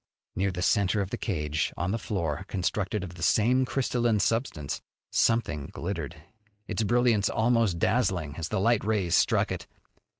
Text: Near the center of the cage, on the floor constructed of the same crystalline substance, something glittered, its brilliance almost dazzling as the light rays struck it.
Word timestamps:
Near 0.35 0.49
the 0.49 0.63
center 0.63 0.99
of 1.01 1.11
the 1.11 1.17
cage, 1.19 1.71
on 1.77 1.91
the 1.91 1.99
floor 1.99 2.43
constructed 2.47 3.03
of 3.03 3.13
the 3.13 3.21
same 3.21 3.65
crystalline 3.65 4.19
substance, 4.19 4.81
something 5.11 5.67
glittered, 5.67 6.15
its 6.67 6.81
brilliance 6.81 7.29
almost 7.29 7.77
dazzling 7.77 8.35
as 8.37 8.49
the 8.49 8.59
light 8.59 8.83
rays 8.83 9.13
struck 9.13 9.51
it. 9.51 9.67